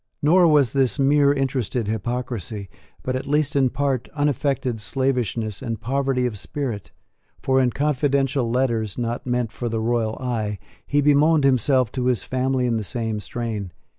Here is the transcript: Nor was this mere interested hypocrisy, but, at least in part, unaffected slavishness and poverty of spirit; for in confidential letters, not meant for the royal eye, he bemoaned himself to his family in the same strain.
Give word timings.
Nor 0.23 0.47
was 0.47 0.73
this 0.73 0.97
mere 0.97 1.31
interested 1.31 1.87
hypocrisy, 1.87 2.69
but, 3.03 3.15
at 3.15 3.27
least 3.27 3.55
in 3.55 3.69
part, 3.69 4.09
unaffected 4.15 4.81
slavishness 4.81 5.61
and 5.61 5.79
poverty 5.79 6.25
of 6.25 6.39
spirit; 6.39 6.89
for 7.39 7.61
in 7.61 7.69
confidential 7.69 8.49
letters, 8.49 8.97
not 8.97 9.27
meant 9.27 9.51
for 9.51 9.69
the 9.69 9.79
royal 9.79 10.15
eye, 10.19 10.57
he 10.87 11.01
bemoaned 11.01 11.43
himself 11.43 11.91
to 11.91 12.07
his 12.07 12.23
family 12.23 12.65
in 12.65 12.77
the 12.77 12.83
same 12.83 13.19
strain. 13.19 13.73